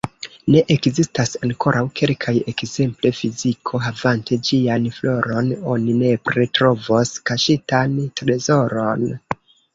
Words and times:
Ne, 0.53 0.61
ekzistas 0.75 1.33
ankoraŭ 1.47 1.83
kelkaj, 2.01 2.33
ekzemple, 2.51 3.11
filiko: 3.17 3.81
havante 3.89 4.39
ĝian 4.49 4.89
floron, 4.97 5.53
oni 5.75 5.99
nepre 6.01 6.49
trovos 6.61 7.15
kaŝitan 7.33 7.97
trezoron. 8.23 9.09